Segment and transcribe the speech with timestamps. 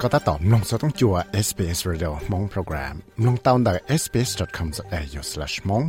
[0.00, 1.14] ก็ตัดต่อมลงสต้องจัว
[1.46, 2.94] SBS Radio มงโปรแกรม
[3.26, 5.86] ลงตาวน์ได้ sbs.com.au/mong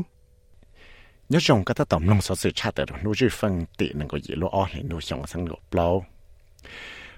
[1.29, 4.07] nhớ trong các tác động nông sản sự chát ở nô chữ phân tị nâng
[4.07, 6.05] có gì lỗ ó hiện nô xong sang lỗ bao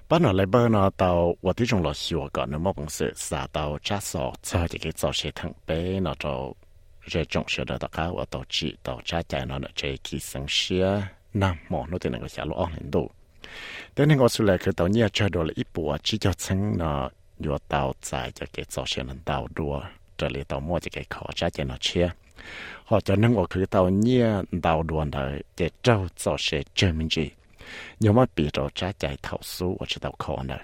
[0.10, 3.14] bắt nó lại bơ nó tàu và tí trong lỗ xìu có nó mong sự
[3.16, 6.52] xả tàu chát sọ cho thì cái cho sẽ thằng bé nó cho
[7.08, 9.98] rẻ trọng sự đó tất cả và tàu chỉ tàu chát chạy nó nó chơi
[10.04, 11.02] kỳ sang xia
[11.34, 12.92] nam mỏ nó tên nâng có xả lỗ ó hiện
[13.53, 16.33] đồ thế nên có sự lại tàu nhia chơi đồ là ít bùa chỉ cho
[16.33, 19.81] chân nó vừa tàu cho cái cho xe nó tàu đua
[20.19, 22.09] trở lại tàu mua cho cái khó trái nó chia
[22.85, 24.29] họ cho nên ở cái tàu nhia
[24.63, 27.31] tàu đuôn đời để trâu cho sẽ chơi mình gì
[28.01, 30.61] nhưng mà bị rồi trái chạy thảo số ở trên tàu khó này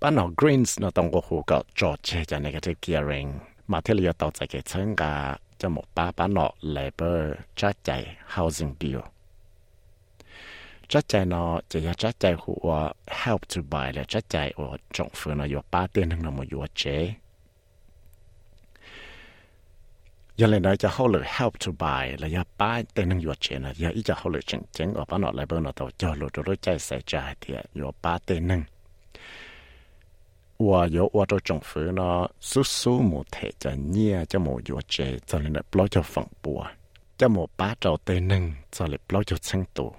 [0.00, 3.32] ban nó greens nó tông có hồ có cho chơi cho negative gearing.
[3.68, 7.74] Mà thế là tàu chạy cái chân cả cho một ba bán nó labor trái
[7.84, 8.98] chạy housing bill
[10.90, 14.76] chắc chạy nó chỉ có chắc chạy của help to buy là chắc chạy của
[14.92, 17.14] trọng phương nó vừa ba tiền hơn nó vừa chế
[20.36, 23.34] giờ lên đó cho hỗ lực help to buy là giờ ba tiền hơn vừa
[23.40, 25.72] chế là giờ ít cho hỗ lực chỉnh chỉnh ở bên nó lại bên nó
[25.98, 28.62] cho lụt rồi chạy sẽ chạy thì vừa ba tiền hơn
[30.58, 34.80] và giờ ở trong trọng nó số số một thể cho nhia cho một vừa
[34.88, 36.66] chế cho nên là lo cho phòng bùa
[37.18, 39.92] cho một ba trâu tiền hơn cho lại lo cho sang tù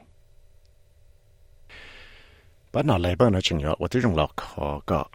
[2.74, 5.06] bắt nó lấy bằng nó chừng nhớ, tôi dùng lọ khó có.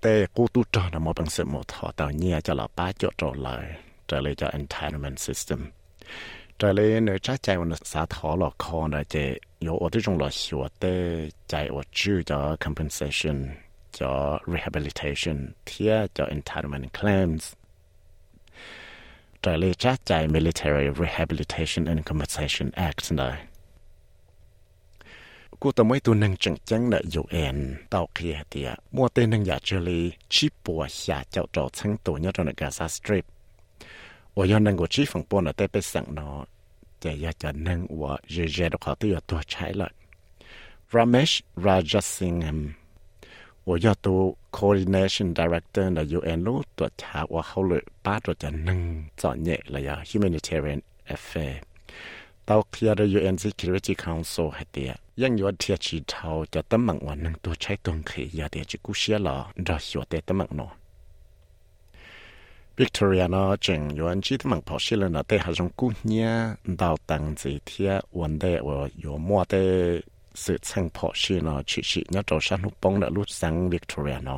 [0.00, 2.92] Tê cú tu cho nó một bằng sự một họ tạo nhẹ cho là ba
[2.92, 3.76] chỗ trở lại
[4.08, 5.70] trở lại cho entitlement system.
[6.58, 10.02] Trở lại nếu chắc chạy nó xã thọ lọ khó là chế yếu ở tôi
[10.02, 13.48] dùng lọ sửa tê chạy ở chữ cho compensation
[13.92, 17.52] cho rehabilitation thia cho entitlement claims.
[19.42, 23.46] Trở lại chắc chạy military rehabilitation and compensation act này.
[25.61, 29.45] cô tao mới tu nâng chân chân là UN tàu kia thì mua tên nâng
[29.45, 33.25] giả chơi li chỉ bùa xả chậu trò chân tổ nhớ trong Gaza Strip
[34.33, 36.45] 我要能够支付波呢，得被省呢，
[36.99, 39.91] 这要叫能我日日的话都要多拆了。
[40.91, 42.73] Ramesh Rajasingham，
[43.63, 50.81] 我要做 coordination director 的 UN 路ตัว查我后来把ตัวจะนึงจอดเนี่ยเลยอะ humanitarian
[51.15, 51.55] affair
[52.45, 59.36] 到 clear 的 UN Security Council ให้เดีย ยังอยู่เทียชีเทาจะตั้มังวันนึงตัวใช้ตรงขียาเดียจิกุเชียลอ
[59.66, 60.68] รอหัวเตตั้มังนอ
[62.76, 66.28] วิกตอเรียนอจึงยวนจีตั้มังพอชิลนอเตหาจงกุเนีย
[66.80, 68.68] ดาวตังจีเทียวันเดว
[69.00, 69.54] อยู่มัวเต
[70.42, 74.36] สืบสังพอชินอชิชิเนาะโจชันหุปงเนลุสังวิกตอเรียนอ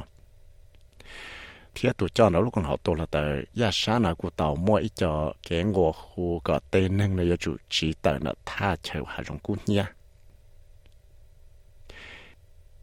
[1.73, 3.23] เทียตัวเจ้าเนาะลูกของเขาตัวละแต่
[3.61, 5.13] ยาชานากูเต่ามัวอีจอ
[5.45, 9.85] แกงกัวคูก็เตนึงเนยจูจีเตเนาะท่าเชวหาจงกุเนีย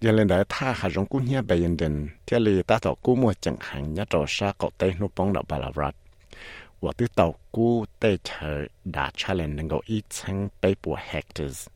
[0.01, 1.89] giờ lên đấy tha hà rong cũng nhớ bây giờ
[2.25, 5.33] thế là ta thọ cú mua chẳng hạn nhá trò sa cậu tây nó bóng
[5.33, 5.95] đạo bà là vật
[6.81, 11.67] và từ tàu cú tây chờ đã challenge nâng có ít sang bảy bùa hectares.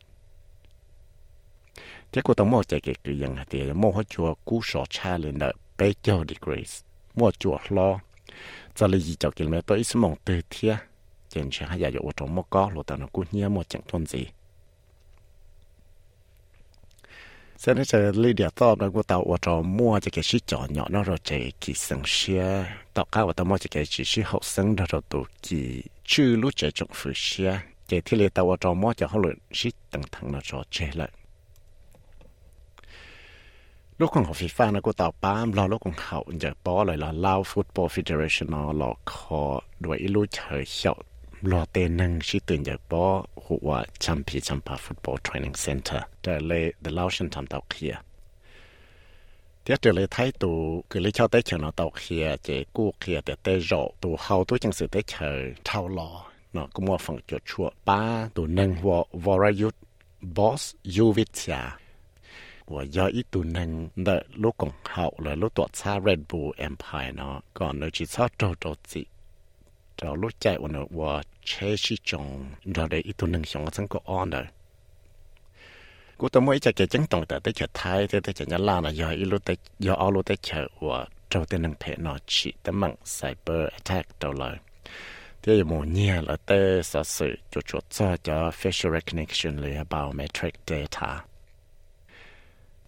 [2.11, 5.37] Thế cô tao mua chạy cái cái gì thì mua hết chùa cú sọ challenge
[5.39, 6.81] đợi bảy châu degrees.
[7.15, 7.99] Mua chùa lo
[8.75, 10.77] giờ là gì cho km tôi ít mong từ thia
[11.29, 14.05] trên xe hay giờ trong mua có lo tao nó cú nhá mua chẳng thôn
[14.05, 14.25] gì
[17.65, 20.39] sẽ nên sẽ lý địa to đó của tàu ở trong mua cho cái sĩ
[20.49, 23.85] nhỏ nhỏ nó rồi chạy kỳ sân xe tàu cá và tàu mua cho cái
[23.85, 28.01] chỉ sĩ học sinh đó rồi tụ kỳ chư lúc chạy trong phu xe chạy
[28.05, 30.89] thì lý tàu ở trong mua cho họ luyện sĩ tăng thẳng nó cho chạy
[30.93, 31.09] lại.
[33.97, 36.97] Lúc còn học FIFA nó của tàu bám lo lúc còn học giờ bỏ lại
[36.97, 40.95] là Lao Football Federation nó lo khó đuổi lúc chơi hiệu
[41.45, 46.01] lò tê năng sĩ tự nhật bó hụ hòa Football Training Center.
[46.23, 47.95] Trở lệ the Laotian thăm tàu kia.
[49.63, 52.93] Tiếc trở lệ thái tù cứ lý cho tế chờ nó tàu kia chế cú
[52.99, 56.25] kia tế tế rộ, tù hầu tù chẳng sự tế chờ thao lò.
[56.53, 59.75] Nó cũng mua phần chuột chuột ba, tù nâng hòa vô ra yút
[60.21, 61.13] boss yu
[62.65, 66.51] của do ít tù nâng đợi lúc cổng hậu là lúc tuột xa Red Bull
[66.57, 67.41] Empire nó.
[67.53, 69.05] Còn nơi chỉ sót trâu trâu chị
[69.98, 71.12] เรารู้ใจวันนี้ว่า
[71.46, 71.52] เช
[71.84, 72.26] ชิจง
[72.74, 74.46] เราได้อีตัวหนึ่งสองสังก็อ่อนเลย
[76.18, 79.54] กูต้องไม่จะเก่งตรงแต่ได้เฉยไทยแต่ได้เฉยยาลานะยาอีรู้แต่
[79.86, 80.98] ยาเอารู้แต่เฉยว่า
[81.28, 84.56] เราแต่หนึ่งเพนนอชีแต่มังไซเบอร์แอทแทกตัวเลย
[85.42, 86.60] ที่ยมูเนี่ยแล้วแต่
[86.90, 91.10] สัสื่อจุดจุดจะจะ facial recognition เลย biometric data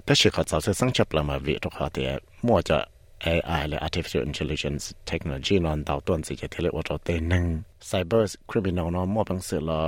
[0.05, 2.05] แต่สิ่งเขาจะสังเกตละมาวิทุกข้อที่
[2.47, 2.79] มั่วจะ
[3.26, 7.46] AI และ artificial intelligence technology ลอนต่อต้นสิจะเทเลวอตเตนึง
[7.90, 9.82] cyber criminal นอมอบหนังสือละ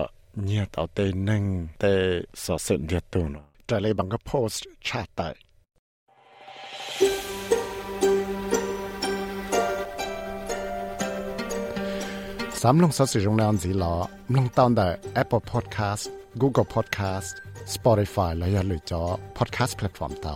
[0.46, 1.00] เนี่ยเต่าเต
[1.30, 1.44] นึง
[1.80, 1.94] แต่
[2.44, 5.34] สอดสืบเดียตัวนาะแต่เลยบังก็โพสต์ชาติ
[12.62, 13.94] สามลงสอสิรงนานสีหลอ
[14.36, 14.88] ลงตอนแต่
[15.22, 16.04] Apple Podcast
[16.42, 17.30] Google Podcast
[17.76, 19.02] Spotify และอย่หลือจอ
[19.38, 20.36] Podcast Platform เต่า